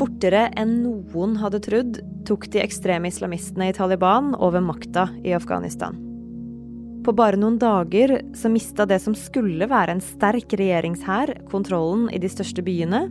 Fortere 0.00 0.46
enn 0.56 0.78
noen 0.80 1.34
hadde 1.42 1.58
trodd, 1.60 1.98
tok 2.24 2.46
de 2.54 2.62
ekstreme 2.62 3.10
islamistene 3.10 3.66
i 3.68 3.74
Taliban 3.76 4.30
over 4.32 4.62
makta 4.64 5.10
i 5.20 5.34
Afghanistan. 5.36 5.98
På 7.04 7.12
bare 7.16 7.36
noen 7.36 7.58
dager 7.60 8.14
så 8.36 8.48
mista 8.48 8.86
det 8.88 8.96
som 9.04 9.12
skulle 9.16 9.68
være 9.68 9.98
en 9.98 10.00
sterk 10.04 10.54
regjeringshær, 10.56 11.34
kontrollen 11.52 12.08
i 12.16 12.20
de 12.20 12.30
største 12.32 12.64
byene. 12.64 13.02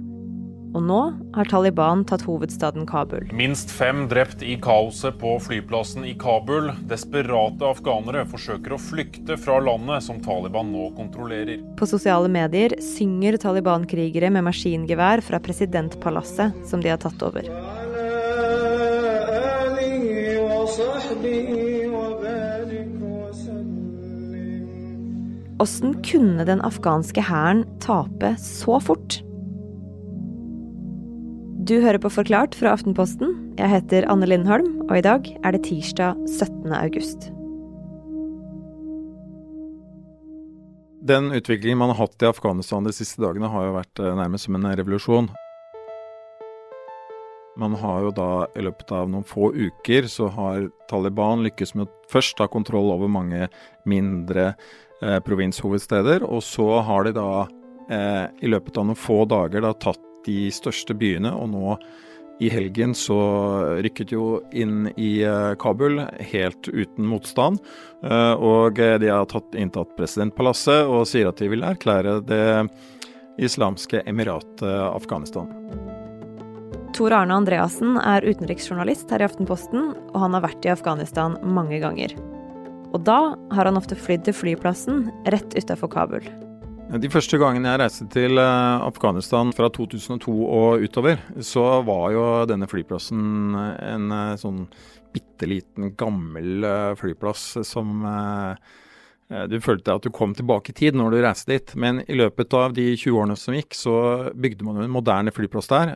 Og 0.70 0.84
nå 0.86 1.00
har 1.34 1.50
Taliban 1.50 2.04
tatt 2.06 2.22
hovedstaden 2.28 2.86
Kabul. 2.90 3.26
Minst 3.34 3.72
fem 3.74 4.04
drept 4.12 4.44
i 4.46 4.54
kaoset 4.62 5.18
på 5.22 5.34
flyplassen 5.42 6.06
i 6.06 6.14
Kabul. 6.20 6.70
Desperate 6.90 7.66
afghanere 7.66 8.26
forsøker 8.30 8.76
å 8.76 8.82
flykte 8.82 9.38
fra 9.42 9.58
landet 9.66 10.06
som 10.06 10.20
Taliban 10.21 10.70
nå 10.74 10.92
kontrollerer. 10.98 11.64
På 11.80 11.90
sosiale 11.90 12.30
medier 12.30 12.78
synger 12.86 13.40
Taliban-krigere 13.42 14.30
med 14.34 14.46
maskingevær 14.46 15.24
fra 15.26 15.42
presidentpalasset 15.42 16.62
som 16.70 16.84
de 16.86 16.93
har 16.93 17.01
tatt 17.01 17.24
over. 17.26 17.50
Åssen 25.60 25.98
kunne 26.06 26.46
den 26.48 26.62
afghanske 26.64 27.26
hæren 27.26 27.65
tape 27.84 28.36
så 28.40 28.78
fort? 28.79 29.20
Du 31.69 31.75
hører 31.83 32.02
på 32.02 32.09
Forklart 32.09 32.55
fra 32.58 32.72
Aftenposten. 32.73 33.30
Jeg 33.59 33.69
heter 33.69 34.08
Anne 34.09 34.25
Lindholm, 34.25 34.72
og 34.88 34.95
i 34.97 35.03
dag 35.05 35.28
er 35.45 35.53
det 35.53 35.67
tirsdag 35.67 36.17
17. 36.25 36.72
august. 36.73 37.28
Den 41.05 41.30
utviklingen 41.30 41.78
man 41.78 41.94
har 41.94 42.08
hatt 42.08 42.25
i 42.25 42.30
Afghanistan 42.31 42.89
de 42.89 42.95
siste 42.95 43.22
dagene, 43.22 43.52
har 43.53 43.67
jo 43.67 43.75
vært 43.75 44.02
eh, 44.02 44.17
nærmest 44.17 44.50
som 44.50 44.58
en 44.58 44.66
revolusjon. 44.81 45.30
Man 47.61 47.78
har 47.83 48.02
jo 48.08 48.16
da 48.17 48.31
i 48.58 48.66
løpet 48.66 48.95
av 48.98 49.14
noen 49.14 49.30
få 49.30 49.54
uker 49.54 50.09
så 50.09 50.33
har 50.33 50.72
Taliban 50.89 51.45
lykkes 51.45 51.76
med 51.78 51.86
å 51.86 52.09
først 52.09 52.39
ta 52.42 52.50
kontroll 52.50 52.89
over 52.98 53.14
mange 53.14 53.45
mindre 53.86 54.56
eh, 55.06 55.22
provinshovedsteder. 55.22 56.26
Og 56.26 56.42
så 56.50 56.80
har 56.89 57.06
de 57.06 57.17
da 57.22 57.31
eh, 57.94 58.26
i 58.42 58.50
løpet 58.50 58.81
av 58.81 58.89
noen 58.89 59.04
få 59.06 59.22
dager 59.30 59.70
da 59.70 59.78
tatt 59.78 60.09
de 60.28 60.50
største 60.53 60.95
byene, 60.98 61.31
og 61.34 61.52
nå 61.53 61.75
i 62.39 62.48
helgen 62.53 62.94
så 62.95 63.17
rykket 63.84 64.14
jo 64.16 64.39
inn 64.56 64.88
i 64.95 65.20
eh, 65.28 65.56
Kabul 65.59 66.00
helt 66.31 66.70
uten 66.72 67.09
motstand. 67.11 67.59
Eh, 68.00 68.34
og 68.39 68.80
de 68.80 69.11
har 69.11 69.28
tatt, 69.28 69.52
inntatt 69.59 69.92
presidentpalasset 69.98 70.88
og 70.88 71.03
sier 71.09 71.28
at 71.31 71.44
de 71.44 71.52
vil 71.52 71.67
erklære 71.67 72.22
det 72.30 72.48
islamske 73.44 74.03
emiratet 74.08 74.64
Afghanistan. 74.70 75.52
Tor 76.95 77.14
Arne 77.16 77.36
Andreassen 77.38 78.00
er 78.02 78.26
utenriksjournalist 78.26 79.11
her 79.14 79.22
i 79.22 79.28
Aftenposten, 79.28 79.94
og 80.09 80.20
han 80.23 80.36
har 80.36 80.48
vært 80.48 80.66
i 80.66 80.73
Afghanistan 80.73 81.38
mange 81.44 81.80
ganger. 81.83 82.16
Og 82.89 83.04
da 83.06 83.36
har 83.54 83.70
han 83.70 83.78
ofte 83.78 84.00
flydd 84.00 84.26
til 84.26 84.36
flyplassen 84.36 85.09
rett 85.30 85.54
utafor 85.59 85.92
Kabul. 85.94 86.26
De 86.90 87.06
første 87.14 87.38
gangene 87.38 87.70
jeg 87.70 87.80
reiste 87.84 88.06
til 88.09 88.40
eh, 88.42 88.82
Afghanistan 88.82 89.52
fra 89.54 89.68
2002 89.70 90.34
og 90.42 90.82
utover, 90.82 91.20
så 91.45 91.84
var 91.86 92.06
jo 92.16 92.23
denne 92.50 92.66
flyplassen 92.66 93.54
en 93.54 94.16
eh, 94.16 94.32
sånn 94.42 94.64
bitte 95.14 95.45
liten, 95.45 95.92
gammel 96.00 96.66
eh, 96.66 96.94
flyplass 96.98 97.60
som 97.67 98.06
du 99.30 99.60
følte 99.62 99.94
at 99.94 100.02
du 100.02 100.10
kom 100.10 100.32
tilbake 100.34 100.72
i 100.72 100.73
tid 100.73 100.95
når 100.98 101.14
du 101.14 101.20
reiste 101.22 101.52
dit. 101.52 101.76
Men 101.78 102.00
i 102.10 102.16
løpet 102.17 102.50
av 102.58 102.73
de 102.73 102.88
20 102.95 103.14
årene 103.14 103.36
som 103.38 103.54
gikk, 103.54 103.76
så 103.78 103.94
bygde 104.34 104.66
man 104.66 104.80
jo 104.80 104.88
en 104.88 104.95
moderne 104.95 105.30
flyplass 105.30 105.70
der. 105.70 105.92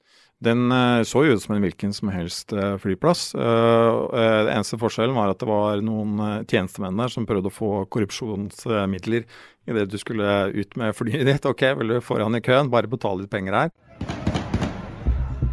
Den 0.45 0.67
så 1.07 1.23
jo 1.25 1.33
ut 1.33 1.41
som 1.41 1.55
en 1.55 1.63
hvilken 1.63 1.95
som 1.97 2.11
helst 2.13 2.53
flyplass. 2.83 3.31
Den 3.33 4.51
eneste 4.53 4.77
forskjellen 4.77 5.17
var 5.17 5.33
at 5.33 5.41
det 5.41 5.49
var 5.49 5.81
noen 5.81 6.45
tjenestemenn 6.45 7.01
der 7.01 7.09
som 7.09 7.25
prøvde 7.25 7.49
å 7.49 7.55
få 7.57 7.71
korrupsjonsmidler 7.95 9.25
idet 9.69 9.89
du 9.91 9.97
skulle 9.97 10.51
ut 10.53 10.75
med 10.75 10.95
flyet 10.95 11.25
ditt. 11.27 11.45
Ok, 11.45 11.63
vil 11.79 11.95
du 11.95 12.01
foran 12.01 12.35
i 12.35 12.43
køen, 12.43 12.71
bare 12.73 12.89
betale 12.91 13.23
litt 13.23 13.33
penger 13.33 13.57
her. 13.57 13.73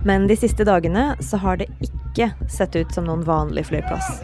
Men 0.05 0.27
de 0.27 0.37
siste 0.37 0.65
dagene 0.65 1.13
så 1.21 1.41
har 1.43 1.61
det 1.61 1.69
ikke 1.85 2.31
sett 2.49 2.77
ut 2.77 2.95
som 2.95 3.05
noen 3.09 3.25
vanlig 3.27 3.67
flyplass. 3.69 4.23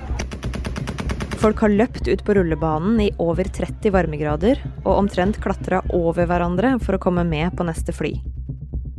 Folk 1.37 1.61
har 1.61 1.69
løpt 1.69 2.09
ut 2.09 2.23
på 2.25 2.35
rullebanen 2.35 3.01
i 3.05 3.11
over 3.21 3.45
30 3.45 3.93
varmegrader 3.93 4.63
og 4.87 4.95
omtrent 4.95 5.37
klatra 5.45 5.83
over 5.95 6.25
hverandre 6.27 6.79
for 6.81 6.97
å 6.97 7.03
komme 7.03 7.27
med 7.29 7.53
på 7.59 7.67
neste 7.69 7.93
fly. 7.93 8.15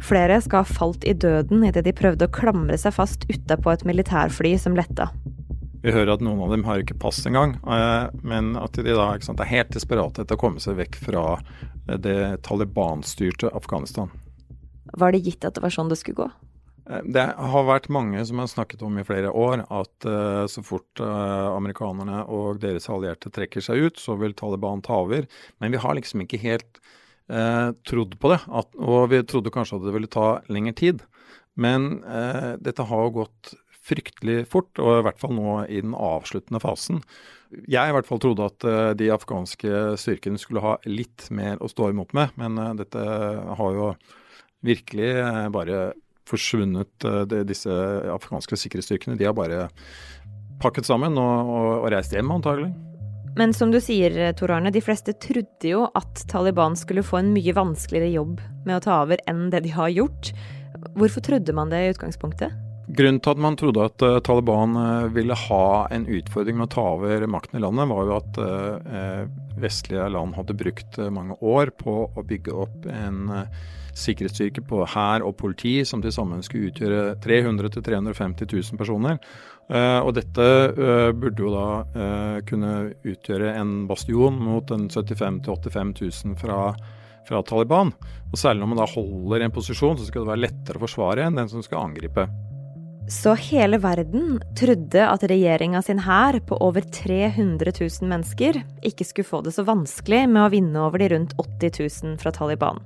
Flere 0.06 0.38
skal 0.46 0.62
ha 0.62 0.78
falt 0.78 1.04
i 1.10 1.16
døden 1.18 1.66
idet 1.66 1.88
de 1.88 1.96
prøvde 1.98 2.28
å 2.28 2.34
klamre 2.34 2.78
seg 2.78 2.94
fast 2.94 3.26
utapå 3.32 3.74
et 3.74 3.86
militærfly 3.90 4.54
som 4.62 4.78
letta. 4.78 5.10
Vi 5.88 5.94
hører 5.96 6.18
at 6.18 6.24
noen 6.26 6.42
av 6.44 6.52
dem 6.52 6.66
har 6.68 6.82
ikke 6.82 6.98
pass 7.00 7.22
engang, 7.30 7.54
eh, 7.64 8.10
men 8.28 8.58
at 8.60 8.76
de 8.76 8.92
da 8.92 9.14
sant, 9.24 9.40
er 9.40 9.48
helt 9.48 9.72
desperate 9.72 10.26
etter 10.26 10.36
å 10.36 10.42
komme 10.42 10.60
seg 10.60 10.76
vekk 10.82 10.98
fra 11.00 11.22
det 11.88 12.44
Taliban-styrte 12.44 13.54
Afghanistan. 13.56 14.12
Var 15.00 15.16
det 15.16 15.24
gitt 15.24 15.48
at 15.48 15.56
det 15.56 15.64
var 15.64 15.72
sånn 15.72 15.88
det 15.88 16.00
skulle 16.02 16.26
gå? 16.26 16.28
Eh, 16.90 17.08
det 17.16 17.24
har 17.40 17.68
vært 17.70 17.88
mange 17.88 18.20
som 18.28 18.44
har 18.44 18.52
snakket 18.52 18.84
om 18.84 19.00
i 19.00 19.06
flere 19.08 19.32
år 19.32 19.64
at 19.64 20.10
uh, 20.12 20.44
så 20.52 20.64
fort 20.66 21.00
uh, 21.00 21.56
amerikanerne 21.56 22.26
og 22.28 22.60
deres 22.64 22.90
allierte 22.92 23.32
trekker 23.32 23.64
seg 23.64 23.88
ut, 23.88 24.04
så 24.04 24.20
vil 24.20 24.36
Taliban 24.36 24.84
ta 24.84 25.00
over. 25.06 25.24
Men 25.64 25.72
vi 25.72 25.80
har 25.80 25.96
liksom 25.96 26.28
ikke 26.28 26.44
helt 26.44 26.82
eh, 27.30 27.70
trodd 27.88 28.20
på 28.20 28.32
det. 28.34 28.42
At, 28.48 28.76
og 28.76 29.10
vi 29.12 29.24
trodde 29.24 29.54
kanskje 29.54 29.80
at 29.80 29.88
det 29.88 29.96
ville 29.96 30.12
ta 30.12 30.28
lengre 30.52 30.76
tid. 30.78 31.04
Men 31.58 32.04
eh, 32.06 32.54
dette 32.62 32.86
har 32.86 33.08
jo 33.08 33.16
gått 33.24 33.56
fryktelig 33.88 34.46
fort, 34.52 34.72
og 34.82 35.00
i 35.00 35.04
hvert 35.08 35.20
fall 35.22 35.36
nå 35.38 35.58
i 35.72 35.82
den 35.84 35.96
avsluttende 35.96 36.62
fasen. 36.64 37.02
Jeg 37.72 37.90
i 37.90 37.96
hvert 37.96 38.08
fall 38.08 38.20
trodde 38.24 38.48
at 38.48 38.66
uh, 38.68 38.92
de 38.98 39.12
afghanske 39.14 39.84
styrkene 40.00 40.40
skulle 40.42 40.64
ha 40.64 40.76
litt 40.90 41.30
mer 41.32 41.62
å 41.64 41.70
stå 41.72 41.94
imot 41.94 42.12
med, 42.18 42.34
men 42.40 42.60
uh, 42.60 42.74
dette 42.78 43.00
har 43.00 43.78
jo 43.78 43.94
virkelig 44.68 45.14
uh, 45.22 45.46
bare 45.54 45.94
forsvunnet. 46.28 47.06
Disse 47.48 47.72
afghanske 48.12 48.58
sikkerhetsstyrkene 48.60 49.16
de 49.16 49.30
har 49.30 49.36
bare 49.38 49.70
pakket 50.60 50.90
sammen 50.90 51.16
og, 51.16 51.54
og, 51.54 51.70
og 51.86 51.88
reist 51.94 52.12
hjem, 52.12 52.34
antagelig. 52.36 52.74
Men 53.40 53.54
som 53.56 53.72
du 53.72 53.78
sier, 53.80 54.12
Tor 54.36 54.52
Arne, 54.52 54.74
de 54.74 54.82
fleste 54.84 55.14
trodde 55.24 55.72
jo 55.72 55.86
at 55.96 56.26
Taliban 56.28 56.76
skulle 56.76 57.06
få 57.06 57.22
en 57.22 57.32
mye 57.32 57.56
vanskeligere 57.56 58.12
jobb 58.18 58.42
med 58.66 58.76
å 58.76 58.84
ta 58.84 59.00
over 59.06 59.24
enn 59.30 59.48
det 59.54 59.64
de 59.70 59.72
har 59.78 59.94
gjort. 59.94 60.34
Hvorfor 60.98 61.24
trodde 61.24 61.56
man 61.56 61.72
det 61.72 61.86
i 61.86 61.92
utgangspunktet? 61.94 62.67
Grunnen 62.88 63.20
til 63.20 63.34
at 63.34 63.40
man 63.44 63.58
trodde 63.60 63.84
at 63.84 64.04
uh, 64.06 64.18
Taliban 64.24 64.78
uh, 64.80 65.08
ville 65.12 65.36
ha 65.36 65.88
en 65.92 66.06
utfordring 66.08 66.56
med 66.56 66.70
å 66.70 66.72
ta 66.72 66.86
over 66.96 67.26
makten 67.28 67.60
i 67.60 67.64
landet, 67.64 67.90
var 67.92 68.08
jo 68.08 68.16
at 68.16 68.40
uh, 68.40 69.26
vestlige 69.60 70.06
land 70.14 70.38
hadde 70.38 70.56
brukt 70.56 71.00
mange 71.12 71.36
år 71.44 71.74
på 71.76 71.98
å 72.08 72.24
bygge 72.24 72.56
opp 72.56 72.88
en 72.88 73.28
sikkerhetsstyrke 73.98 74.62
på 74.70 74.84
hær 74.94 75.26
og 75.26 75.34
politi 75.40 75.82
som 75.90 76.04
til 76.04 76.14
sammen 76.14 76.44
skulle 76.46 76.70
utgjøre 76.70 77.18
300 77.24 77.72
000-350 77.74 78.52
000 78.54 78.80
personer. 78.80 79.18
Og 80.06 80.12
dette 80.14 80.46
burde 81.18 81.42
jo 81.42 81.50
da 81.50 82.36
kunne 82.46 82.74
utgjøre 83.02 83.56
en 83.58 83.72
bastion 83.90 84.38
mot 84.38 84.70
en 84.76 84.86
75 84.94 85.42
000-85 85.50 85.96
000 86.30 86.38
fra, 86.38 86.60
fra, 87.26 87.42
Taliban. 87.50 87.90
Og 88.30 88.38
særlig 88.38 88.62
når 88.62 88.72
man 88.76 88.84
da 88.84 88.92
holder 88.94 89.48
en 89.48 89.58
posisjon, 89.58 89.98
så 89.98 90.06
skal 90.06 90.22
det 90.28 90.36
være 90.36 90.46
lettere 90.46 90.78
å 90.78 90.86
forsvare 90.86 91.26
enn 91.26 91.42
den 91.42 91.50
som 91.50 91.66
skal 91.66 91.90
angripe. 91.90 92.30
Så 93.08 93.34
hele 93.40 93.78
verden 93.80 94.42
trodde 94.60 95.04
at 95.08 95.24
regjeringa 95.32 95.80
sin 95.82 96.02
hær 96.04 96.42
på 96.44 96.58
over 96.60 96.84
300 96.84 97.72
000 97.80 98.10
mennesker 98.10 98.60
ikke 98.84 99.08
skulle 99.08 99.30
få 99.30 99.40
det 99.46 99.54
så 99.56 99.64
vanskelig 99.64 100.26
med 100.28 100.42
å 100.44 100.50
vinne 100.52 100.82
over 100.84 101.00
de 101.00 101.08
rundt 101.14 101.36
80 101.40 101.80
000 102.04 102.18
fra 102.20 102.34
Taliban. 102.36 102.82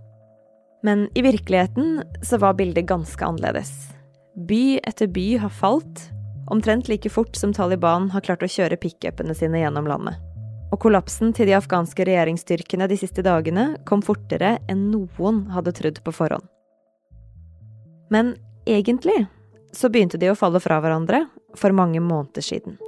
Men 0.85 1.07
i 1.17 1.25
virkeligheten 1.25 2.03
så 2.21 2.37
var 2.37 2.53
bildet 2.61 2.85
ganske 2.85 3.25
annerledes. 3.25 3.73
By 4.37 4.77
etter 4.85 5.09
by 5.09 5.25
har 5.41 5.53
falt, 5.57 6.05
omtrent 6.53 6.89
like 6.89 7.09
fort 7.09 7.35
som 7.35 7.53
Taliban 7.53 8.11
har 8.13 8.21
klart 8.21 8.45
å 8.45 8.53
kjøre 8.59 8.77
pickupene 8.77 9.33
sine 9.33 9.65
gjennom 9.65 9.89
landet. 9.89 10.21
Og 10.69 10.79
kollapsen 10.85 11.33
til 11.33 11.49
de 11.49 11.57
afghanske 11.57 12.05
regjeringsstyrkene 12.05 12.85
de 12.87 13.01
siste 13.01 13.25
dagene 13.25 13.71
kom 13.89 14.05
fortere 14.05 14.59
enn 14.69 14.91
noen 14.93 15.47
hadde 15.49 15.73
trodd 15.81 16.01
på 16.05 16.13
forhånd. 16.13 16.45
Men 18.13 18.35
egentlig 18.69 19.25
så 19.73 19.89
begynte 19.89 20.19
de 20.21 20.31
å 20.31 20.37
falle 20.37 20.61
fra 20.63 20.79
hverandre 20.83 21.25
for 21.57 21.75
mange 21.75 22.01
måneder 22.03 22.45
siden. 22.45 22.79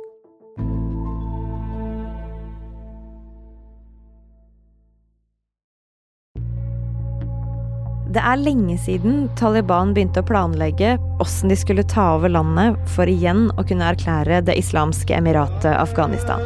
Det 8.13 8.21
er 8.21 8.37
lenge 8.37 8.75
siden 8.77 9.23
Taliban 9.39 9.95
begynte 9.95 10.21
å 10.21 10.27
planlegge 10.27 10.99
åssen 11.23 11.49
de 11.49 11.57
skulle 11.57 11.85
ta 11.89 12.11
over 12.19 12.29
landet 12.29 12.77
for 12.93 13.09
igjen 13.09 13.47
å 13.57 13.65
kunne 13.65 13.87
erklære 13.89 14.43
det 14.45 14.53
islamske 14.59 15.15
emiratet 15.17 15.71
Afghanistan. 15.73 16.43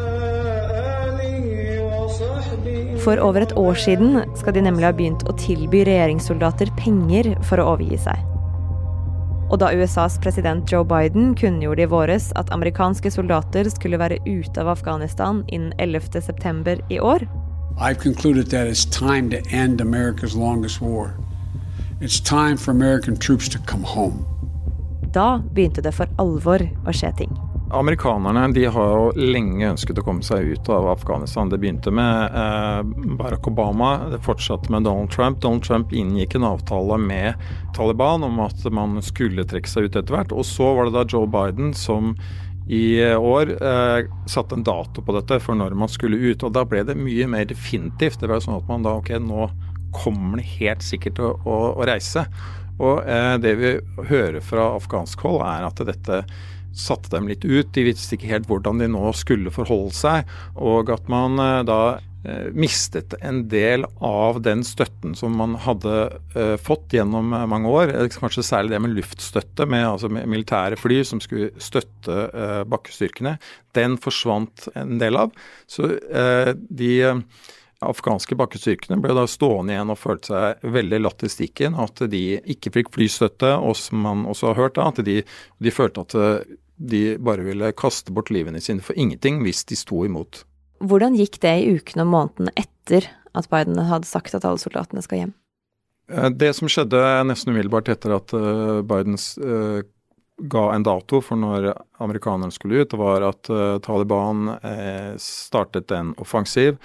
For 3.03 3.19
over 3.23 3.43
et 3.43 3.55
år 3.59 3.75
siden 3.79 4.21
skal 4.39 4.55
de 4.55 4.63
nemlig 4.63 4.87
ha 4.87 4.95
begynt 4.95 5.27
å 5.27 5.35
tilby 5.39 5.83
regjeringssoldater 5.87 6.71
penger 6.79 7.33
for 7.47 7.59
å 7.59 7.73
overgi 7.75 7.99
seg. 8.07 8.26
Og 9.47 9.59
da 9.61 9.69
USAs 9.71 10.17
president 10.19 10.67
Joe 10.71 10.83
Biden 10.85 11.31
kunngjorde 11.39 11.85
i 11.85 11.89
våres 11.89 12.31
at 12.35 12.51
amerikanske 12.51 13.11
soldater 13.11 13.69
skulle 13.71 13.99
være 13.99 14.19
ute 14.27 14.59
av 14.61 14.73
Afghanistan 14.75 15.44
innen 15.47 15.73
11.9. 15.79 16.81
i 16.89 16.99
år 16.99 17.27
I've 17.77 17.99
concluded 17.99 18.49
that 18.49 18.67
it's 18.67 18.85
time 18.85 19.29
to 19.29 19.38
end 19.51 19.81
America's 19.81 20.35
longest 20.35 20.81
war. 20.81 21.13
It's 22.01 22.19
time 22.19 22.57
for 22.57 22.71
American 22.71 23.15
troops 23.15 23.47
to 23.49 23.59
come 23.59 23.83
home. 23.83 24.25
Da 25.13 25.44
begynte 25.53 25.81
det 25.81 25.94
for 25.94 26.09
alvor 26.17 26.61
å 26.85 26.94
skje 26.94 27.13
ting. 27.17 27.38
Amerikanerne 27.71 28.53
de 28.53 28.65
har 28.65 28.91
jo 28.95 29.07
lenge 29.19 29.67
ønsket 29.67 29.99
å 29.99 30.03
komme 30.05 30.23
seg 30.23 30.53
ut 30.55 30.69
av 30.71 30.85
Afghanistan. 30.87 31.49
Det 31.51 31.59
begynte 31.59 31.91
med 31.91 32.31
eh, 32.31 32.79
Barack 33.19 33.49
Obama, 33.51 34.07
det 34.11 34.21
fortsatte 34.23 34.71
med 34.71 34.87
Donald 34.87 35.11
Trump. 35.11 35.41
Donald 35.43 35.65
Trump 35.67 35.91
inngikk 35.91 36.37
en 36.37 36.47
avtale 36.47 36.95
med 37.01 37.35
Taliban 37.75 38.23
om 38.23 38.39
at 38.45 38.63
man 38.71 38.95
skulle 39.03 39.43
trekke 39.43 39.67
seg 39.67 39.89
ut 39.89 39.99
etter 39.99 40.15
hvert. 40.15 40.31
Og 40.31 40.47
så 40.47 40.71
var 40.77 40.87
det 40.87 40.95
da 40.95 41.05
Joe 41.11 41.27
Biden 41.27 41.75
som 41.75 42.15
i 42.71 42.99
år 43.15 43.51
eh, 43.59 44.07
satte 44.31 44.55
en 44.55 44.63
dato 44.67 45.03
på 45.03 45.15
dette 45.19 45.39
for 45.43 45.59
når 45.59 45.75
man 45.75 45.91
skulle 45.91 46.23
ut. 46.23 46.47
Og 46.47 46.55
da 46.55 46.63
ble 46.63 46.85
det 46.87 46.95
mye 46.95 47.27
mer 47.31 47.51
definitivt. 47.51 48.21
Det 48.21 48.31
var 48.31 48.39
jo 48.39 48.47
sånn 48.47 48.61
at 48.61 48.71
man 48.71 48.87
da 48.87 48.95
ok, 49.01 49.17
nå 49.19 49.49
kommer 49.95 50.39
det 50.39 50.53
helt 50.55 50.87
sikkert 50.87 51.19
å, 51.19 51.35
å, 51.43 51.63
å 51.75 51.87
reise. 51.87 52.23
Og 52.79 53.01
eh, 53.03 53.33
det 53.43 53.57
vi 53.59 53.79
hører 54.07 54.39
fra 54.39 54.71
afghansk 54.77 55.27
hold, 55.27 55.43
er 55.43 55.67
at 55.67 55.83
dette 55.87 56.23
satte 56.75 57.11
dem 57.13 57.29
litt 57.29 57.45
ut. 57.45 57.71
De 57.73 57.85
visste 57.87 58.17
ikke 58.17 58.31
helt 58.31 58.49
hvordan 58.49 58.81
de 58.81 58.89
nå 58.91 59.09
skulle 59.17 59.53
forholde 59.53 59.95
seg. 59.97 60.29
Og 60.55 60.91
at 60.93 61.09
man 61.11 61.39
eh, 61.41 61.63
da 61.67 61.79
eh, 62.27 62.49
mistet 62.55 63.15
en 63.21 63.43
del 63.51 63.87
av 64.03 64.41
den 64.45 64.63
støtten 64.67 65.15
som 65.17 65.37
man 65.39 65.55
hadde 65.63 65.97
uh, 66.35 66.55
fått 66.61 66.95
gjennom 66.97 67.33
mange 67.49 67.71
år. 67.71 67.93
Kanskje 68.13 68.45
særlig 68.45 68.75
det 68.75 68.81
med 68.83 68.95
luftstøtte, 68.97 69.67
med, 69.69 69.85
altså 69.87 70.11
militære 70.11 70.79
fly 70.79 71.01
som 71.07 71.21
skulle 71.23 71.51
støtte 71.61 72.27
bakkestyrkene. 72.69 73.37
Den 73.77 73.97
forsvant 74.01 74.67
en 74.75 74.97
del 75.01 75.19
av. 75.19 75.35
Så 75.69 75.95
de 76.69 76.91
afghanske 77.85 78.35
bakkestyrkene 78.38 78.97
ble 79.01 79.13
da 79.18 79.25
stående 79.29 79.75
igjen 79.75 79.94
og 79.94 80.00
følte 80.01 80.31
seg 80.33 80.69
veldig 80.75 81.00
latt 81.03 81.25
i 81.25 81.31
stikken. 81.31 81.77
At 81.77 82.01
de 82.09 82.21
ikke 82.50 82.74
fikk 82.79 82.94
flystøtte, 82.95 83.53
og 83.57 83.77
som 83.77 84.01
man 84.06 84.25
også 84.29 84.51
har 84.51 84.62
hørt, 84.62 84.77
da, 84.79 84.89
at 84.89 85.03
de, 85.06 85.19
de 85.62 85.74
følte 85.74 86.06
at 86.06 86.15
de 86.77 87.01
bare 87.21 87.45
ville 87.45 87.74
kaste 87.77 88.13
bort 88.13 88.29
livene 88.33 88.62
sine 88.62 88.85
for 88.85 88.97
ingenting 88.97 89.41
hvis 89.45 89.63
de 89.69 89.77
sto 89.77 90.03
imot. 90.06 90.44
Hvordan 90.85 91.18
gikk 91.18 91.39
det 91.41 91.53
i 91.63 91.75
ukene 91.77 92.06
og 92.06 92.13
månedene 92.13 92.53
etter 92.57 93.09
at 93.38 93.50
Biden 93.50 93.80
hadde 93.89 94.09
sagt 94.09 94.38
at 94.38 94.45
alle 94.45 94.62
soldatene 94.62 95.01
skal 95.06 95.23
hjem? 95.23 95.35
Eh, 96.13 96.30
det 96.38 96.53
som 96.57 96.69
skjedde 96.69 97.01
nesten 97.30 97.53
umiddelbart 97.53 97.89
etter 97.94 98.13
at 98.18 98.33
Bidens 98.89 99.31
Biden 99.41 99.85
uh, 99.85 99.94
ga 100.38 100.68
en 100.69 100.85
dato 100.85 101.18
for 101.25 101.39
når 101.41 101.71
amerikanerne 102.06 102.53
skulle 102.53 102.83
ut, 102.85 102.91
var 102.94 103.23
at 103.25 103.50
Taliban 103.81 104.51
startet 105.18 105.89
en 105.97 106.12
offensiv. 106.21 106.77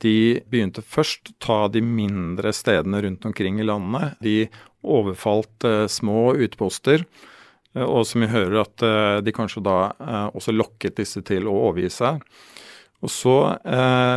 De 0.00 0.40
begynte 0.50 0.84
først 0.84 1.34
ta 1.42 1.64
de 1.72 1.82
mindre 1.84 2.52
stedene 2.56 3.02
rundt 3.04 3.26
omkring 3.28 3.60
i 3.60 3.66
landet. 3.68 4.16
De 4.24 4.48
overfalt 4.80 5.66
små 5.92 6.30
utposter. 6.40 7.04
Eh, 7.76 7.86
og 7.86 8.06
som 8.08 8.24
vi 8.24 8.30
hører 8.30 8.62
at 8.64 8.86
eh, 8.86 9.18
de 9.24 9.34
kanskje 9.34 9.62
da 9.66 9.78
eh, 9.92 10.26
også 10.38 10.54
lokket 10.56 10.98
disse 11.00 11.22
til 11.26 11.48
å 11.48 11.56
overgi 11.68 11.92
seg. 12.00 12.24
Og 13.00 13.08
så 13.08 13.34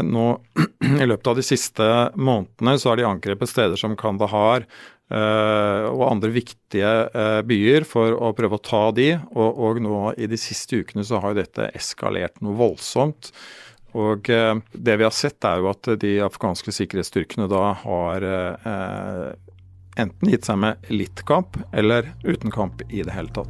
nå 0.03 0.23
i 1.03 1.05
løpet 1.07 1.27
av 1.31 1.37
de 1.37 1.43
siste 1.47 1.85
månedene 2.19 2.73
så 2.75 2.89
har 2.91 2.99
de 2.99 3.05
angrepet 3.07 3.47
steder 3.47 3.79
som 3.79 3.95
Kandahar 3.95 4.65
og 5.13 6.01
andre 6.07 6.31
viktige 6.33 6.89
byer 7.47 7.85
for 7.87 8.15
å 8.17 8.33
prøve 8.35 8.57
å 8.57 8.63
ta 8.65 8.81
de. 8.97 9.07
Og, 9.37 9.61
og 9.63 9.79
nå 9.85 10.01
i 10.19 10.27
de 10.27 10.39
siste 10.41 10.81
ukene 10.81 11.05
så 11.07 11.21
har 11.23 11.31
jo 11.31 11.39
dette 11.39 11.69
eskalert 11.79 12.43
noe 12.43 12.57
voldsomt. 12.59 13.31
Og 13.93 14.25
det 14.25 14.95
vi 14.97 15.05
har 15.05 15.13
sett 15.13 15.45
er 15.45 15.61
jo 15.61 15.69
at 15.69 15.89
de 16.01 16.15
afghanske 16.25 16.73
sikkerhetsstyrkene 16.73 17.45
da 17.51 17.65
har 17.83 18.25
enten 19.99 20.29
gitt 20.29 20.47
seg 20.47 20.57
med 20.61 20.91
litt 20.93 21.21
kamp 21.29 21.57
eller 21.71 22.09
uten 22.25 22.53
kamp 22.53 22.81
i 22.89 23.03
det 23.05 23.13
hele 23.13 23.29
tatt. 23.33 23.49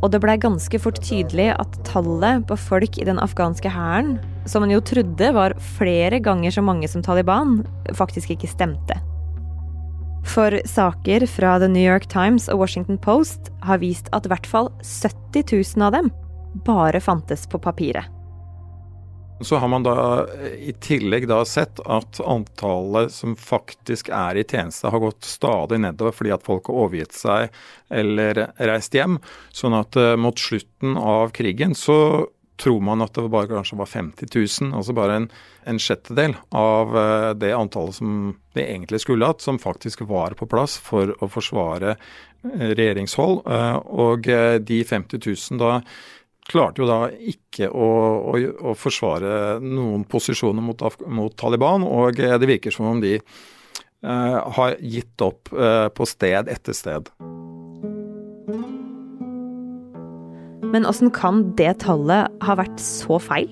Og 0.00 0.12
det 0.12 0.20
blei 0.22 0.36
ganske 0.40 0.80
fort 0.80 1.00
tydelig 1.04 1.48
at 1.56 1.80
tallet 1.88 2.46
på 2.48 2.56
folk 2.60 2.96
i 3.00 3.08
den 3.08 3.20
afghanske 3.20 3.72
hæren, 3.72 4.16
som 4.48 4.64
man 4.64 4.72
jo 4.72 4.80
trodde 4.80 5.32
var 5.36 5.56
flere 5.76 6.22
ganger 6.24 6.54
så 6.54 6.64
mange 6.64 6.88
som 6.88 7.04
Taliban, 7.04 7.58
faktisk 7.98 8.32
ikke 8.36 8.50
stemte. 8.50 8.96
For 10.26 10.56
saker 10.66 11.26
fra 11.30 11.58
The 11.62 11.68
New 11.70 11.84
York 11.84 12.08
Times 12.10 12.48
og 12.50 12.64
Washington 12.64 12.98
Post 12.98 13.52
har 13.66 13.82
vist 13.82 14.08
at 14.16 14.26
i 14.26 14.32
hvert 14.32 14.48
fall 14.48 14.72
70 14.82 15.52
000 15.76 15.86
av 15.86 15.94
dem 15.94 16.10
bare 16.64 17.00
fantes 17.00 17.46
på 17.50 17.60
papiret. 17.62 18.16
Så 19.40 19.56
har 19.56 19.68
man 19.68 19.82
da 19.82 20.26
i 20.58 20.72
tillegg 20.80 21.26
da 21.28 21.42
sett 21.44 21.80
at 21.84 22.20
antallet 22.24 23.12
som 23.12 23.34
faktisk 23.36 24.08
er 24.08 24.38
i 24.40 24.44
tjeneste 24.48 24.88
har 24.88 25.02
gått 25.02 25.28
stadig 25.28 25.82
nedover 25.84 26.16
fordi 26.16 26.32
at 26.32 26.46
folk 26.46 26.70
har 26.70 26.86
overgitt 26.86 27.16
seg 27.16 27.52
eller 27.92 28.46
reist 28.56 28.96
hjem. 28.96 29.18
Sånn 29.52 29.76
at 29.76 29.98
uh, 30.00 30.14
mot 30.16 30.40
slutten 30.40 30.96
av 30.96 31.34
krigen 31.36 31.76
så 31.76 31.98
tror 32.56 32.80
man 32.80 33.04
at 33.04 33.12
det 33.12 33.26
bare 33.28 33.50
kanskje 33.50 33.76
var 33.76 33.90
50 33.92 34.32
000, 34.32 34.72
altså 34.78 34.96
bare 34.96 35.20
en, 35.20 35.28
en 35.68 35.80
sjettedel 35.84 36.38
av 36.56 36.96
uh, 36.96 37.30
det 37.36 37.52
antallet 37.52 38.00
som 38.00 38.32
det 38.56 38.64
egentlig 38.64 39.02
skulle 39.04 39.28
hatt, 39.28 39.44
som 39.44 39.60
faktisk 39.60 40.06
var 40.08 40.32
på 40.40 40.48
plass 40.48 40.78
for 40.80 41.12
å 41.20 41.28
forsvare 41.28 41.98
regjeringshold. 42.46 43.40
og 43.90 44.28
de 44.68 44.76
50 44.86 45.18
000 45.18 45.58
da 45.58 45.80
klarte 46.50 46.82
jo 46.82 46.88
da 46.88 46.98
ikke 47.10 47.68
å, 47.70 47.88
å, 48.32 48.38
å 48.70 48.74
forsvare 48.78 49.58
noen 49.62 50.06
posisjoner 50.08 50.64
mot, 50.64 50.82
mot, 51.06 51.34
Taliban, 51.38 51.86
og 51.86 52.20
eh, 52.22 52.36
det 52.40 52.50
virker 52.50 52.74
som 52.74 52.88
om 52.90 53.02
de 53.02 53.16
eh, 53.18 54.38
har 54.58 54.76
gitt 54.80 55.24
opp 55.24 55.52
eh, 55.52 55.88
på 55.94 56.08
sted 56.08 56.50
etter 56.52 56.76
sted. 56.76 57.10
Men 60.66 60.86
åssen 60.88 61.12
kan 61.14 61.44
det 61.58 61.78
tallet 61.84 62.32
ha 62.44 62.58
vært 62.58 62.80
så 62.82 63.20
feil? 63.22 63.50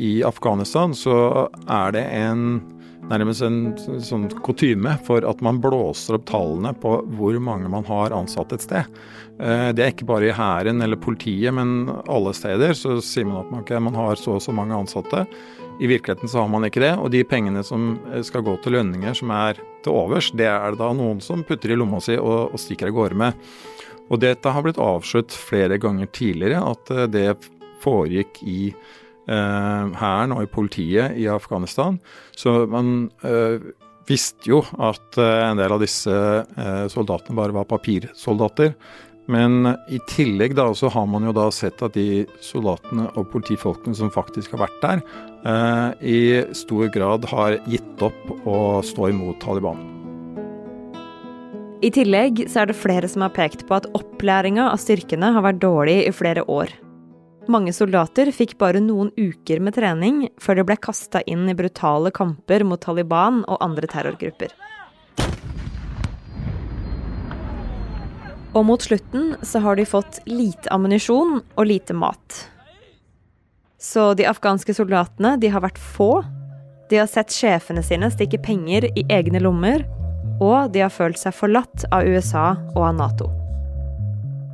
I 0.00 0.20
Afghanistan 0.24 0.94
så 0.96 1.48
er 1.68 1.92
det 1.96 2.06
en 2.16 2.62
nærmest 3.10 3.42
en 3.44 4.00
sånn 4.04 4.28
kutyme 4.46 4.94
for 5.06 5.24
at 5.26 5.42
man 5.44 5.60
blåser 5.62 6.16
opp 6.18 6.28
tallene 6.30 6.72
på 6.78 6.96
hvor 7.18 7.38
mange 7.42 7.70
man 7.72 7.86
har 7.88 8.14
ansatt 8.14 8.54
et 8.54 8.64
sted. 8.64 9.00
Eh, 9.40 9.70
det 9.74 9.84
er 9.84 9.94
ikke 9.94 10.08
bare 10.08 10.30
i 10.30 10.36
hæren 10.36 10.82
eller 10.84 11.00
politiet, 11.00 11.52
men 11.56 11.90
alle 12.10 12.34
steder 12.36 12.76
så 12.78 12.98
sier 13.04 13.28
man 13.28 13.42
at 13.42 13.50
man, 13.50 13.64
okay, 13.64 13.82
man 13.82 13.98
har 13.98 14.20
så 14.20 14.36
og 14.38 14.44
så 14.44 14.54
mange 14.54 14.76
ansatte. 14.76 15.24
I 15.80 15.88
virkeligheten 15.88 16.28
så 16.28 16.42
har 16.42 16.48
man 16.52 16.66
ikke 16.68 16.82
det, 16.84 16.92
og 17.00 17.10
de 17.14 17.24
pengene 17.24 17.64
som 17.66 17.94
eh, 18.12 18.22
skal 18.26 18.44
gå 18.46 18.56
til 18.62 18.76
lønninger 18.78 19.16
som 19.16 19.32
er 19.34 19.60
til 19.84 19.96
overs, 19.96 20.30
det 20.36 20.48
er 20.50 20.74
det 20.74 20.82
da 20.82 20.90
noen 20.96 21.22
som 21.24 21.44
putter 21.46 21.72
i 21.72 21.78
lomma 21.78 22.02
si 22.04 22.18
og, 22.20 22.52
og 22.52 22.60
stikker 22.60 22.90
av 22.90 22.98
gårde 22.98 23.20
med. 23.22 23.46
Og 24.10 24.20
dette 24.20 24.52
har 24.52 24.66
blitt 24.66 24.80
avslørt 24.82 25.32
flere 25.32 25.78
ganger 25.80 26.10
tidligere, 26.12 26.62
at 26.62 26.94
eh, 26.94 27.08
det 27.10 27.28
foregikk 27.80 28.42
i 28.44 28.60
hæren 29.30 30.34
og 30.34 30.42
i 30.42 30.50
politiet 30.50 31.14
i 31.20 31.28
Afghanistan. 31.30 32.00
Så 32.36 32.64
man 32.70 33.10
visste 34.08 34.50
jo 34.50 34.58
at 34.82 35.18
en 35.20 35.60
del 35.60 35.74
av 35.76 35.84
disse 35.84 36.16
soldatene 36.90 37.38
bare 37.38 37.54
var 37.54 37.68
papirsoldater. 37.70 38.74
Men 39.30 39.76
i 39.88 40.00
tillegg 40.10 40.56
da, 40.58 40.66
så 40.74 40.90
har 40.90 41.06
man 41.06 41.28
jo 41.28 41.34
da 41.36 41.46
sett 41.54 41.82
at 41.86 41.94
de 41.94 42.24
soldatene 42.42 43.06
og 43.14 43.28
politifolkene 43.30 43.94
som 43.96 44.10
faktisk 44.10 44.56
har 44.56 44.64
vært 44.64 44.82
der, 44.82 45.02
eh, 45.46 45.88
i 46.02 46.20
stor 46.56 46.90
grad 46.90 47.28
har 47.30 47.60
gitt 47.70 48.02
opp 48.02 48.46
å 48.48 48.82
stå 48.82 49.10
imot 49.12 49.40
Taliban. 49.44 49.78
I 51.80 51.88
tillegg 51.94 52.42
så 52.50 52.62
er 52.62 52.70
det 52.70 52.76
flere 52.76 53.08
som 53.08 53.22
har 53.24 53.32
pekt 53.32 53.64
på 53.68 53.78
at 53.78 53.88
opplæringa 53.96 54.66
av 54.72 54.82
styrkene 54.82 55.32
har 55.32 55.46
vært 55.46 55.62
dårlig 55.62 56.00
i 56.08 56.12
flere 56.12 56.44
år. 56.44 56.74
Mange 57.50 57.72
soldater 57.74 58.28
fikk 58.30 58.52
bare 58.60 58.78
noen 58.84 59.08
uker 59.18 59.58
med 59.64 59.74
trening 59.74 60.26
før 60.38 60.60
de 60.60 60.64
ble 60.68 60.76
kasta 60.78 61.22
inn 61.26 61.48
i 61.50 61.54
brutale 61.58 62.12
kamper 62.14 62.62
mot 62.62 62.78
Taliban 62.78 63.40
og 63.50 63.58
andre 63.64 63.90
terrorgrupper. 63.90 64.52
Og 68.54 68.66
mot 68.66 68.82
slutten 68.82 69.34
så 69.46 69.62
har 69.64 69.78
de 69.78 69.86
fått 69.86 70.20
lite 70.30 70.70
ammunisjon 70.74 71.40
og 71.40 71.66
lite 71.66 71.94
mat. 71.94 72.38
Så 73.80 74.12
de 74.14 74.28
afghanske 74.30 74.74
soldatene 74.76 75.36
de 75.40 75.50
har 75.50 75.64
vært 75.64 75.78
få. 75.80 76.20
De 76.90 77.02
har 77.02 77.10
sett 77.10 77.34
sjefene 77.34 77.82
sine 77.86 78.10
stikke 78.14 78.42
penger 78.42 78.90
i 78.94 79.06
egne 79.10 79.42
lommer. 79.42 79.86
Og 80.38 80.70
de 80.74 80.84
har 80.84 80.94
følt 80.94 81.18
seg 81.18 81.34
forlatt 81.34 81.86
av 81.90 82.06
USA 82.06 82.52
og 82.76 82.82
av 82.92 82.98
Nato. 82.98 83.39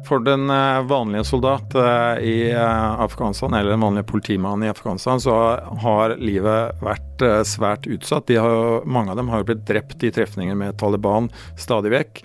For 0.07 0.23
den 0.23 0.47
vanlige 0.87 1.25
soldat 1.27 1.75
i 2.23 2.53
Afghanistan, 2.55 3.55
eller 3.55 3.75
den 3.75 3.83
vanlige 3.83 4.07
politimannen 4.07 4.67
i 4.67 4.71
Afghanistan, 4.71 5.21
så 5.21 5.35
har 5.83 6.15
livet 6.23 6.79
vært 6.85 7.25
svært 7.49 7.89
utsatt. 7.91 8.31
Har, 8.31 8.87
mange 8.87 9.11
av 9.11 9.19
dem 9.19 9.33
har 9.33 9.43
blitt 9.49 9.65
drept 9.67 10.05
i 10.07 10.13
trefninger 10.15 10.55
med 10.59 10.79
Taliban 10.79 11.27
stadig 11.59 11.91
vekk. 11.95 12.23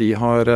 De, 0.00 0.08
har, 0.16 0.48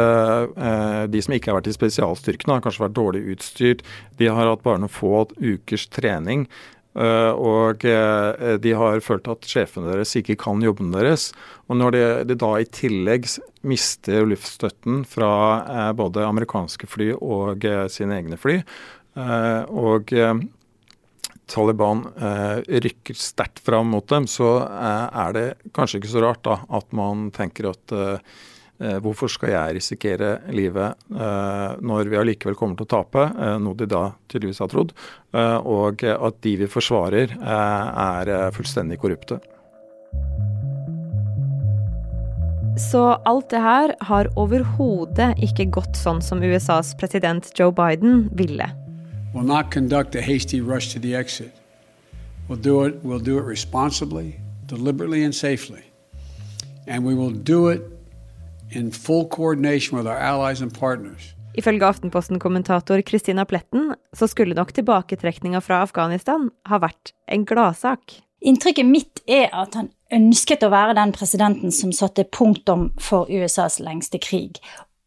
de 1.12 1.22
som 1.24 1.36
ikke 1.36 1.52
har 1.52 1.60
vært 1.60 1.68
i 1.68 1.76
spesialstyrkene, 1.76 2.56
har 2.56 2.64
kanskje 2.64 2.86
vært 2.86 2.96
dårlig 2.96 3.22
utstyrt. 3.34 3.84
De 4.16 4.32
har 4.32 4.48
hatt 4.48 4.64
bare 4.64 4.80
noen 4.80 4.92
få 4.92 5.26
ukers 5.36 5.88
trening. 5.92 6.48
Eh, 6.96 7.32
og 7.36 7.84
eh, 7.84 8.56
de 8.58 8.72
har 8.74 9.02
følt 9.04 9.28
at 9.30 9.46
sjefene 9.48 9.92
deres 9.92 10.16
ikke 10.18 10.38
kan 10.40 10.62
jobben 10.64 10.90
deres. 10.94 11.30
Og 11.68 11.78
når 11.78 11.94
de, 11.94 12.04
de 12.30 12.38
da 12.40 12.52
i 12.58 12.68
tillegg 12.74 13.28
mister 13.68 14.26
luftstøtten 14.28 15.02
fra 15.08 15.32
eh, 15.62 15.90
både 15.98 16.26
amerikanske 16.26 16.88
fly 16.90 17.12
og 17.18 17.66
sine 17.92 18.20
egne 18.20 18.38
fly, 18.40 18.60
og 19.18 20.12
Taliban 21.50 22.04
rykker 22.14 23.16
sterkt 23.18 23.58
fram 23.66 23.88
mot 23.90 24.06
dem, 24.12 24.28
så 24.30 24.60
er 24.62 25.32
det 25.34 25.46
kanskje 25.74 25.98
ikke 25.98 26.10
så 26.12 26.22
rart 26.22 26.44
da 26.46 26.60
at 26.78 26.94
man 26.94 27.24
tenker 27.34 27.72
at 27.72 27.94
hvorfor 28.78 29.30
skal 29.32 29.50
jeg 29.50 29.76
risikere 29.78 30.30
livet 30.54 30.94
eh, 31.10 31.78
når 31.82 32.10
vi 32.12 32.18
allikevel 32.20 32.56
kommer 32.58 32.78
til 32.78 32.86
å 32.86 32.92
tape, 32.92 33.24
eh, 33.34 33.56
noe 33.58 33.78
de 33.78 33.88
da 33.90 34.04
tydeligvis 34.30 34.62
har 34.62 34.70
trodd, 34.72 34.94
og 35.34 36.04
at 36.08 36.42
de 36.46 36.54
vi 36.62 36.66
forsvarer 36.70 37.34
er 37.36 38.30
fullstendig 38.56 38.96
korrupte. 39.02 39.40
Så 42.78 43.02
alt 43.26 43.50
det 43.50 43.60
her 43.60 43.92
har 44.06 44.28
overhodet 44.38 45.32
ikke 45.42 45.66
gått 45.74 45.98
sånn 45.98 46.20
som 46.22 46.42
USAs 46.42 46.92
president 46.98 47.50
Joe 47.58 47.74
Biden 47.74 48.28
ville. 48.38 48.70
We'll 49.34 49.46
not 49.46 49.72
conduct 49.72 50.14
a 50.14 50.22
hasty 50.22 50.60
rush 50.60 50.92
to 50.94 51.00
the 51.00 51.14
exit. 51.14 51.52
We'll 52.48 52.62
do 52.62 52.84
it, 52.84 53.02
we'll 53.02 53.18
do 53.18 53.38
it 53.38 53.44
responsibly, 53.44 54.40
deliberately 54.66 55.24
and 55.24 55.34
safely. 55.34 55.82
And 56.86 57.04
we 57.04 57.14
will 57.14 57.32
do 57.32 57.68
it 57.68 57.82
in 58.70 58.92
full 58.92 59.28
coordination 59.28 59.98
with 59.98 60.06
our 60.06 60.18
allies 60.18 60.62
and 60.62 60.72
partners. 60.78 61.34
Ifølge 61.58 61.86
Aftenposten-kommentator 61.86 63.02
Christina 63.02 63.44
Pletten 63.44 63.94
så 64.14 64.26
skulle 64.26 64.54
nok 64.54 64.72
tilbaketrekninga 64.74 65.60
fra 65.60 65.82
Afghanistan 65.82 66.50
ha 66.68 66.78
vært 66.78 67.14
en 67.26 67.46
gladsak. 67.48 68.20
Inntrykket 68.38 68.86
mitt 68.86 69.22
er 69.26 69.48
at 69.50 69.74
han 69.74 69.88
ønsket 70.14 70.62
å 70.62 70.70
være 70.70 70.94
den 70.94 71.10
presidenten 71.16 71.74
som 71.74 71.90
satte 71.92 72.28
punktum 72.30 72.92
for 73.02 73.26
USAs 73.26 73.80
lengste 73.82 74.20
krig. 74.22 74.60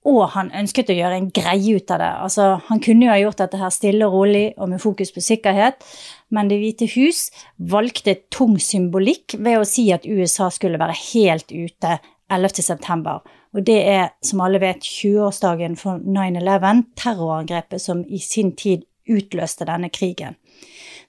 Og 0.04 0.34
han 0.34 0.50
ønsket 0.58 0.90
å 0.90 0.98
gjøre 0.98 1.20
en 1.20 1.30
greie 1.32 1.78
ut 1.78 1.92
av 1.94 2.02
det. 2.02 2.12
Altså, 2.26 2.46
han 2.68 2.82
kunne 2.84 3.06
jo 3.06 3.14
ha 3.14 3.20
gjort 3.22 3.44
dette 3.44 3.60
her 3.62 3.72
stille 3.72 4.08
og 4.08 4.18
rolig 4.18 4.46
og 4.58 4.72
med 4.74 4.82
fokus 4.82 5.14
på 5.14 5.24
sikkerhet, 5.24 5.86
men 6.34 6.50
Det 6.50 6.58
hvite 6.60 6.88
hus 6.98 7.30
valgte 7.58 8.18
tung 8.34 8.58
symbolikk 8.60 9.38
ved 9.38 9.62
å 9.62 9.68
si 9.68 9.92
at 9.94 10.08
USA 10.10 10.50
skulle 10.50 10.82
være 10.82 10.98
helt 11.14 11.54
ute 11.54 12.00
11.9. 12.32 13.22
Og 13.52 13.66
det 13.68 13.80
er, 13.92 14.12
som 14.24 14.44
alle 14.46 14.62
vet, 14.64 14.86
20-årsdagen 14.86 15.76
for 15.80 16.00
9-11, 16.00 16.86
terrorangrepet 17.00 17.84
som 17.84 18.06
i 18.08 18.22
sin 18.24 18.54
tid 18.56 18.86
utløste 19.12 19.68
denne 19.68 19.90
krigen. 19.92 20.38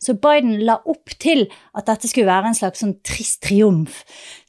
Så 0.03 0.17
Biden 0.19 0.57
la 0.67 0.81
opp 0.91 1.13
til 1.23 1.45
at 1.79 1.87
dette 1.87 2.09
skulle 2.11 2.27
være 2.27 2.51
en 2.51 2.57
slags 2.59 2.83
sånn 2.83 2.97
trist 3.07 3.45
triumf, 3.47 4.01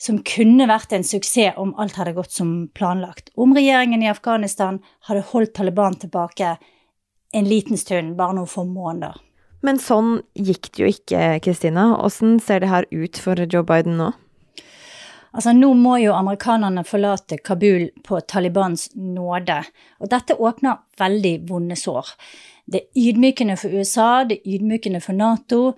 som 0.02 0.24
kunne 0.26 0.66
vært 0.70 0.96
en 0.96 1.06
suksess 1.06 1.60
om 1.62 1.76
alt 1.78 2.00
hadde 2.00 2.16
gått 2.18 2.34
som 2.34 2.56
planlagt. 2.74 3.30
Om 3.38 3.54
regjeringen 3.54 4.02
i 4.02 4.10
Afghanistan 4.10 4.80
hadde 5.10 5.28
holdt 5.30 5.54
Taliban 5.60 6.00
tilbake 6.02 6.56
en 7.34 7.50
liten 7.50 7.78
stund, 7.78 8.16
bare 8.18 8.40
noen 8.40 8.50
få 8.50 8.66
måneder. 8.66 9.22
Men 9.64 9.78
sånn 9.80 10.18
gikk 10.34 10.74
det 10.74 10.82
jo 10.82 10.90
ikke, 10.92 11.22
Kristina. 11.46 11.92
Åssen 12.02 12.40
ser 12.44 12.64
det 12.64 12.74
her 12.74 12.90
ut 12.90 13.22
for 13.22 13.38
Joe 13.46 13.64
Biden 13.68 14.00
nå? 14.02 14.10
Altså, 15.34 15.54
nå 15.58 15.72
må 15.74 15.98
jo 15.98 16.14
amerikanerne 16.14 16.84
forlate 16.86 17.40
Kabul 17.42 17.88
på 18.06 18.20
Talibans 18.30 18.92
nåde, 18.96 19.60
og 20.00 20.12
dette 20.12 20.38
åpner 20.38 20.84
veldig 21.02 21.36
vonde 21.50 21.78
sår. 21.80 22.12
Det 22.70 22.80
er 22.80 23.02
ydmykende 23.10 23.58
for 23.60 23.74
USA, 23.74 24.24
det 24.30 24.40
er 24.40 24.56
ydmykende 24.56 25.02
for 25.04 25.18
Nato, 25.18 25.74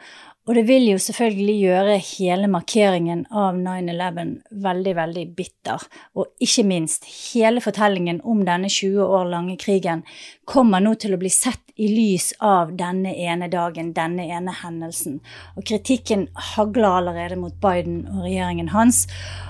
og 0.45 0.53
det 0.53 0.67
vil 0.67 0.83
jo 0.91 0.97
selvfølgelig 1.01 1.53
gjøre 1.57 1.93
hele 2.05 2.47
markeringen 2.53 3.23
av 3.33 3.55
9-11 3.57 4.33
veldig, 4.61 4.91
veldig 4.99 5.23
bitter. 5.37 5.85
Og 6.13 6.45
ikke 6.45 6.65
minst, 6.69 7.07
hele 7.33 7.63
fortellingen 7.65 8.19
om 8.21 8.43
denne 8.45 8.69
20 8.69 9.01
år 9.01 9.25
lange 9.31 9.55
krigen 9.57 10.03
kommer 10.45 10.83
nå 10.85 10.93
til 11.01 11.15
å 11.15 11.19
bli 11.21 11.31
sett 11.33 11.63
i 11.81 11.89
lys 11.89 12.29
av 12.45 12.75
denne 12.77 13.15
ene 13.17 13.49
dagen, 13.49 13.89
denne 13.97 14.27
ene 14.29 14.53
hendelsen. 14.61 15.17
Og 15.57 15.65
kritikken 15.65 16.27
hagler 16.53 17.01
allerede 17.01 17.41
mot 17.41 17.57
Biden 17.65 18.03
og 18.13 18.27
regjeringen 18.27 18.69
hans, 18.75 19.07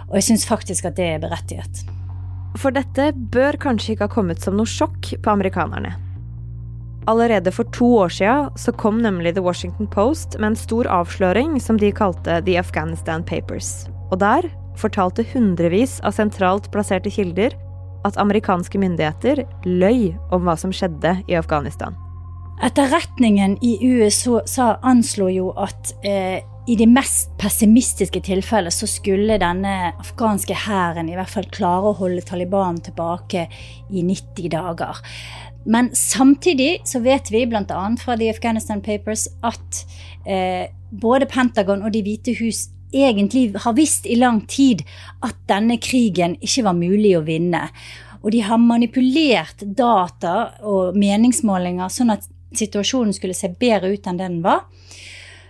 og 0.08 0.16
jeg 0.22 0.30
syns 0.32 0.48
faktisk 0.48 0.88
at 0.88 0.96
det 0.96 1.12
er 1.18 1.22
berettiget. 1.28 1.84
For 2.56 2.72
dette 2.72 3.12
bør 3.36 3.60
kanskje 3.60 3.98
ikke 3.98 4.08
ha 4.08 4.16
kommet 4.16 4.40
som 4.40 4.56
noe 4.56 4.70
sjokk 4.70 5.12
på 5.20 5.36
amerikanerne. 5.36 6.05
Allerede 7.08 7.52
for 7.54 7.64
to 7.70 7.86
år 7.98 8.10
siden 8.10 8.50
så 8.58 8.72
kom 8.72 8.98
nemlig 9.02 9.36
The 9.36 9.44
Washington 9.46 9.88
Post 9.88 10.40
med 10.40 10.48
en 10.48 10.56
stor 10.58 10.88
avsløring 10.90 11.60
som 11.62 11.78
de 11.78 11.92
kalte 11.94 12.40
The 12.48 12.58
Afghanistan 12.58 13.24
Papers. 13.24 13.86
Og 14.10 14.18
der 14.20 14.48
fortalte 14.78 15.26
hundrevis 15.34 16.00
av 16.02 16.16
sentralt 16.18 16.72
plasserte 16.74 17.14
kilder 17.14 17.54
at 18.06 18.18
amerikanske 18.22 18.82
myndigheter 18.82 19.44
løy 19.66 20.16
om 20.34 20.50
hva 20.50 20.58
som 20.58 20.74
skjedde 20.74 21.20
i 21.30 21.38
Afghanistan. 21.38 21.94
Etterretningen 22.64 23.58
i 23.62 23.78
USA 23.84 24.76
anslo 24.82 25.28
jo 25.30 25.52
at 25.60 25.92
eh, 26.08 26.42
i 26.66 26.76
de 26.80 26.88
mest 26.90 27.36
pessimistiske 27.38 28.22
tilfellene 28.26 28.74
så 28.74 28.88
skulle 28.90 29.38
denne 29.42 29.74
afghanske 29.92 30.56
hæren 30.66 31.12
i 31.12 31.18
hvert 31.18 31.30
fall 31.30 31.46
klare 31.54 31.92
å 31.92 31.98
holde 32.00 32.24
Taliban 32.26 32.80
tilbake 32.82 33.46
i 33.92 34.02
90 34.02 34.50
dager. 34.56 35.02
Men 35.66 35.90
samtidig 35.98 36.86
så 36.86 37.02
vet 37.02 37.32
vi 37.34 37.46
bl.a. 37.50 37.82
fra 37.98 38.18
The 38.18 38.30
Afghanistan 38.30 38.82
Papers 38.86 39.28
at 39.44 39.82
eh, 40.28 40.70
både 40.92 41.26
Pentagon 41.26 41.82
og 41.82 41.94
De 41.94 42.04
hvite 42.06 42.36
hus 42.40 42.68
egentlig 42.96 43.50
har 43.60 43.76
visst 43.76 44.06
i 44.06 44.16
lang 44.16 44.44
tid 44.48 44.86
at 45.26 45.36
denne 45.50 45.80
krigen 45.82 46.38
ikke 46.40 46.68
var 46.68 46.78
mulig 46.78 47.16
å 47.18 47.26
vinne. 47.26 47.66
Og 48.22 48.32
de 48.34 48.44
har 48.46 48.62
manipulert 48.62 49.66
data 49.78 50.36
og 50.66 50.96
meningsmålinger 50.98 51.92
sånn 51.94 52.14
at 52.14 52.30
situasjonen 52.56 53.14
skulle 53.14 53.36
se 53.38 53.52
bedre 53.60 53.92
ut 53.94 54.08
enn 54.08 54.22
den 54.22 54.40
var. 54.46 54.66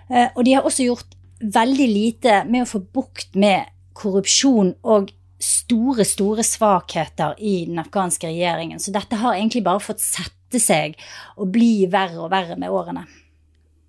Eh, 0.10 0.32
og 0.34 0.44
de 0.48 0.56
har 0.56 0.66
også 0.68 0.88
gjort 0.88 1.16
veldig 1.40 1.88
lite 1.92 2.42
med 2.50 2.64
å 2.64 2.70
få 2.70 2.82
bukt 2.96 3.36
med 3.36 3.72
korrupsjon 3.96 4.74
og 4.84 5.12
store, 5.42 6.06
store 6.08 6.44
svakheter 6.46 7.36
i 7.38 7.66
den 7.68 7.80
afghanske 7.82 8.30
regjeringen. 8.30 8.80
Så 8.80 8.94
dette 8.96 9.20
har 9.20 9.36
egentlig 9.36 9.66
bare 9.66 9.84
fått 9.84 10.04
sette 10.04 10.62
seg 10.62 10.96
og 11.36 11.52
bli 11.56 11.88
verre 11.92 12.22
og 12.24 12.32
verre 12.34 12.58
med 12.60 12.72
årene. 12.72 13.06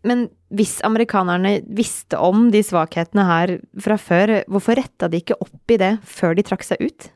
Men 0.07 0.29
hvis 0.55 0.79
amerikanerne 0.87 1.59
visste 1.75 2.19
om 2.23 2.50
de 2.55 2.62
svakhetene 2.62 3.25
her 3.26 3.57
fra 3.83 3.97
før, 3.99 4.37
hvorfor 4.47 4.79
retta 4.79 5.11
de 5.11 5.23
ikke 5.23 5.38
opp 5.43 5.75
i 5.75 5.79
det 5.83 5.97
før 6.07 6.37
de 6.38 6.45
trakk 6.47 6.67
seg 6.67 6.83
ut? 6.83 7.09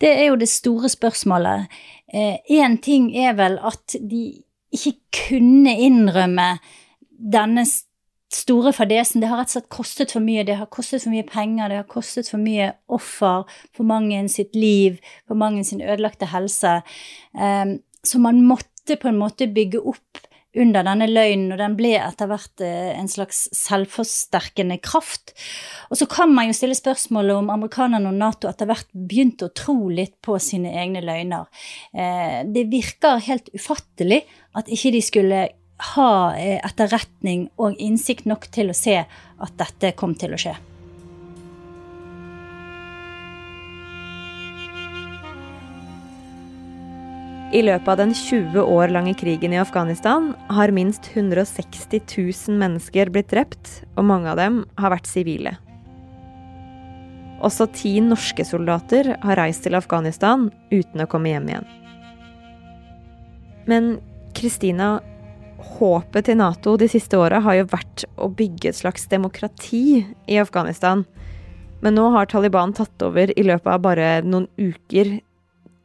Det 0.00 0.10
er 0.14 0.30
jo 0.30 0.38
det 0.40 0.48
store 0.48 0.88
spørsmålet. 0.92 1.66
Én 2.14 2.76
eh, 2.76 2.78
ting 2.82 3.10
er 3.16 3.34
vel 3.38 3.58
at 3.66 3.98
de 3.98 4.22
ikke 4.70 4.94
kunne 5.26 5.74
innrømme 5.82 6.52
denne 7.10 7.66
store 8.30 8.72
fadesen. 8.72 9.20
Det 9.22 9.30
har 9.30 9.40
rett 9.40 9.50
og 9.50 9.58
slett 9.58 9.70
kostet 9.72 10.14
for 10.14 10.24
mye. 10.24 10.46
Det 10.46 10.58
har 10.60 10.70
kostet 10.70 11.04
for 11.04 11.12
mye 11.12 11.26
penger, 11.26 11.70
det 11.70 11.82
har 11.82 11.90
kostet 11.90 12.30
for 12.30 12.42
mye 12.42 12.72
offer 12.90 13.44
for 13.76 13.86
mange 13.86 14.22
sitt 14.32 14.56
liv, 14.58 15.00
for 15.28 15.38
mange 15.38 15.64
sin 15.66 15.82
ødelagte 15.82 16.30
helse. 16.30 16.80
Um, 17.34 17.78
så 18.06 18.22
man 18.22 18.42
måtte 18.46 18.96
på 18.96 19.10
en 19.10 19.20
måte 19.20 19.50
bygge 19.50 19.82
opp 19.82 20.26
under 20.58 20.82
denne 20.82 21.06
løgnen, 21.06 21.52
og 21.54 21.60
den 21.60 21.76
ble 21.78 21.92
etter 21.98 22.26
hvert 22.30 22.62
uh, 22.62 22.94
en 22.94 23.10
slags 23.10 23.44
selvforsterkende 23.54 24.80
kraft. 24.82 25.34
Og 25.90 25.98
så 25.98 26.06
kan 26.10 26.30
man 26.34 26.50
jo 26.50 26.56
stille 26.58 26.78
spørsmålet 26.78 27.36
om 27.38 27.52
amerikanerne 27.54 28.10
og 28.10 28.18
Nato 28.18 28.50
etter 28.50 28.70
hvert 28.70 28.90
begynte 28.94 29.50
å 29.50 29.54
tro 29.54 29.76
litt 29.90 30.16
på 30.22 30.38
sine 30.42 30.72
egne 30.78 31.02
løgner. 31.06 31.50
Uh, 31.94 32.46
det 32.46 32.68
virker 32.70 33.22
helt 33.26 33.50
ufattelig 33.54 34.22
at 34.58 34.70
ikke 34.70 34.94
de 34.94 35.02
skulle 35.06 35.48
ha 35.80 36.36
eh, 36.36 36.58
etterretning 36.64 37.48
og 37.60 37.78
innsikt 37.80 38.26
nok 38.28 38.48
til 38.52 38.72
å 38.72 38.76
se 38.76 38.98
at 39.04 39.54
dette 39.60 39.94
kom 39.98 40.14
til 40.18 40.36
å 40.36 40.40
skje. 40.40 40.56
I 47.50 47.64
løpet 47.66 47.88
av 47.90 47.96
den 47.98 48.12
20 48.14 48.62
år 48.62 48.92
lange 48.94 49.10
krigen 49.18 49.50
i 49.50 49.58
Afghanistan 49.58 50.28
har 50.54 50.70
minst 50.70 51.08
160 51.10 51.98
000 52.06 52.60
mennesker 52.60 53.10
blitt 53.10 53.32
drept, 53.32 53.80
og 53.98 54.06
mange 54.06 54.30
av 54.30 54.38
dem 54.38 54.60
har 54.78 54.94
vært 54.94 55.10
sivile. 55.10 55.56
Også 57.42 57.66
ti 57.74 57.96
norske 58.04 58.44
soldater 58.46 59.16
har 59.24 59.40
reist 59.40 59.64
til 59.66 59.74
Afghanistan 59.74 60.46
uten 60.70 61.02
å 61.02 61.08
komme 61.10 61.32
hjem 61.32 61.50
igjen. 61.50 61.68
Men 63.66 63.90
Kristina, 64.36 65.00
håpet 65.78 66.28
til 66.28 66.38
Nato 66.40 66.76
de 66.80 66.88
siste 66.90 67.18
åra 67.20 67.40
har 67.44 67.60
jo 67.60 67.70
vært 67.72 68.04
å 68.20 68.28
bygge 68.32 68.70
et 68.70 68.78
slags 68.80 69.06
demokrati 69.10 70.02
i 70.30 70.38
Afghanistan. 70.40 71.04
Men 71.80 71.96
nå 71.96 72.10
har 72.14 72.28
Taliban 72.28 72.74
tatt 72.76 73.02
over 73.04 73.32
i 73.32 73.44
løpet 73.46 73.70
av 73.72 73.84
bare 73.84 74.08
noen 74.26 74.48
uker. 74.60 75.18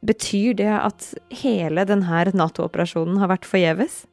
Betyr 0.06 0.58
det 0.60 0.72
at 0.74 1.14
hele 1.42 1.86
denne 1.88 2.26
Nato-operasjonen 2.36 3.22
har 3.22 3.32
vært 3.32 3.48
forgjeves? 3.50 4.04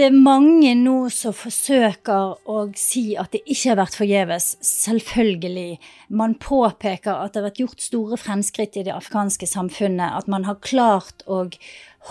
Det 0.00 0.06
er 0.08 0.16
mange 0.16 0.70
nå 0.80 1.10
som 1.12 1.34
forsøker 1.36 2.38
å 2.48 2.60
si 2.80 3.18
at 3.20 3.34
det 3.34 3.42
ikke 3.44 3.68
har 3.68 3.78
vært 3.82 3.96
forgjeves. 3.98 4.44
Selvfølgelig. 4.64 5.74
Man 6.16 6.38
påpeker 6.40 7.18
at 7.18 7.34
det 7.34 7.42
har 7.42 7.44
vært 7.50 7.58
gjort 7.60 7.82
store 7.84 8.16
fremskritt 8.16 8.78
i 8.80 8.84
det 8.86 8.94
afghanske 8.94 9.44
samfunnet. 9.44 10.14
At 10.16 10.30
man 10.32 10.46
har 10.48 10.56
klart 10.64 11.20
å 11.28 11.42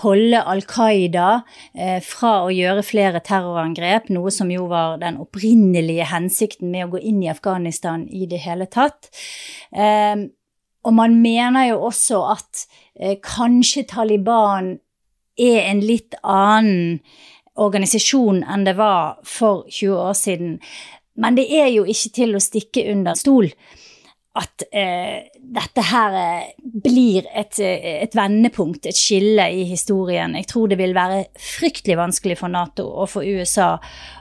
holde 0.04 0.38
Al 0.52 0.62
Qaida 0.70 1.40
eh, 1.74 1.98
fra 2.06 2.44
å 2.44 2.52
gjøre 2.54 2.84
flere 2.86 3.24
terrorangrep, 3.26 4.06
noe 4.14 4.30
som 4.30 4.52
jo 4.54 4.68
var 4.70 5.00
den 5.02 5.18
opprinnelige 5.18 6.06
hensikten 6.12 6.70
med 6.70 6.86
å 6.86 6.92
gå 6.92 7.00
inn 7.10 7.18
i 7.24 7.32
Afghanistan 7.32 8.04
i 8.06 8.28
det 8.30 8.38
hele 8.44 8.68
tatt. 8.70 9.10
Eh, 9.74 10.28
og 10.86 10.94
man 10.94 11.18
mener 11.26 11.72
jo 11.72 11.82
også 11.90 12.22
at 12.36 12.62
eh, 12.94 13.18
kanskje 13.18 13.88
Taliban 13.96 14.76
er 15.40 15.64
en 15.72 15.82
litt 15.82 16.14
annen 16.22 17.00
organisasjon 17.60 18.42
enn 18.48 18.64
det 18.66 18.76
var 18.78 19.20
for 19.26 19.66
20 19.68 20.00
år 20.00 20.16
siden. 20.18 20.58
Men 21.20 21.36
det 21.36 21.46
er 21.52 21.68
jo 21.74 21.84
ikke 21.88 22.14
til 22.16 22.36
å 22.36 22.42
stikke 22.42 22.86
under 22.92 23.18
stol 23.18 23.50
at 24.38 24.62
eh, 24.70 25.26
dette 25.34 25.82
her 25.90 26.16
eh, 26.16 26.50
blir 26.62 27.26
et, 27.34 27.58
eh, 27.58 28.02
et, 28.04 28.14
vendepunkt, 28.14 28.86
et 28.86 28.96
skille 28.96 29.48
i 29.50 29.64
historien. 29.66 30.36
Jeg 30.38 30.46
tror 30.52 30.70
det 30.70 30.78
vil 30.78 30.94
være 30.94 31.24
fryktelig 31.34 31.98
vanskelig 31.98 32.38
for 32.38 32.52
Nato 32.52 32.86
og 32.86 33.10
for 33.10 33.26
USA 33.26 33.72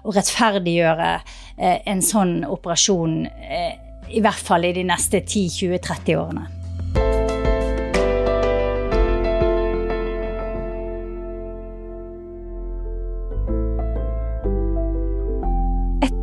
å 0.03 0.15
rettferdiggjøre 0.15 1.11
eh, 1.13 1.77
en 1.93 2.01
sånn 2.01 2.39
operasjon, 2.49 3.19
eh, 3.29 3.73
i 4.09 4.23
hvert 4.25 4.47
fall 4.49 4.65
i 4.65 4.73
de 4.73 4.87
neste 4.89 5.21
10-20-30 5.21 6.17
årene. 6.17 6.58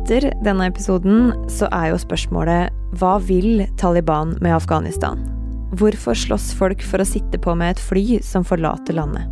Etter 0.07 0.29
denne 0.39 0.69
episoden 0.69 1.33
så 1.51 1.67
er 1.75 1.89
jo 1.89 1.97
spørsmålet 1.99 2.71
hva 2.95 3.17
vil 3.27 3.65
Taliban 3.75 4.29
med 4.39 4.53
Afghanistan? 4.55 5.19
Hvorfor 5.75 6.15
slåss 6.15 6.45
folk 6.55 6.79
for 6.79 7.03
å 7.03 7.07
sitte 7.09 7.35
på 7.43 7.51
med 7.59 7.73
et 7.73 7.81
fly 7.83 8.21
som 8.23 8.45
forlater 8.47 8.95
landet? 8.95 9.27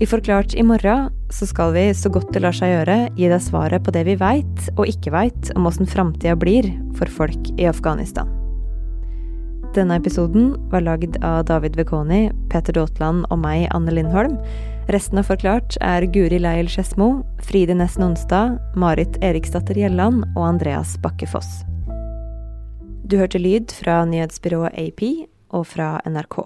I 0.00 0.08
Forklart 0.08 0.56
i 0.56 0.64
morgen 0.64 1.12
så 1.28 1.44
skal 1.50 1.74
vi, 1.76 1.84
så 1.92 2.08
godt 2.08 2.32
det 2.32 2.40
lar 2.40 2.56
seg 2.56 2.72
gjøre, 2.72 2.96
gi 3.20 3.28
deg 3.28 3.44
svaret 3.44 3.84
på 3.84 3.92
det 3.92 4.06
vi 4.08 4.16
veit 4.16 4.64
og 4.78 4.88
ikke 4.88 5.12
veit 5.12 5.52
om 5.58 5.68
åssen 5.68 5.92
framtida 5.92 6.38
blir 6.40 6.70
for 6.96 7.12
folk 7.12 7.52
i 7.60 7.68
Afghanistan. 7.68 8.32
Denne 9.76 10.00
episoden 10.00 10.54
var 10.72 10.88
lagd 10.88 11.20
av 11.20 11.42
David 11.52 11.76
Vekoni, 11.76 12.30
Peter 12.48 12.80
Daatland 12.80 13.28
og 13.28 13.44
meg, 13.44 13.68
Anne 13.76 13.92
Lindholm. 13.92 14.38
Resten 14.88 15.18
av 15.18 15.30
Forklart 15.30 15.78
er 15.80 16.04
Guri 16.12 16.36
Leil 16.36 16.66
Skedsmo, 16.68 17.22
Fride 17.40 17.72
Næss 17.72 17.94
Nonstad, 17.96 18.58
Marit 18.76 19.16
Eriksdatter 19.24 19.78
Gjelland 19.80 20.26
og 20.34 20.42
Andreas 20.44 20.98
Bakke 21.00 21.24
Foss. 21.30 21.62
Du 23.08 23.16
hørte 23.16 23.40
lyd 23.40 23.72
fra 23.72 24.02
nyhetsbyrået 24.04 24.76
AP 24.76 25.02
og 25.56 25.64
fra 25.72 25.96
NRK. 26.04 26.36